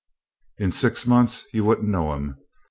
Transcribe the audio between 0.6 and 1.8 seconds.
six months you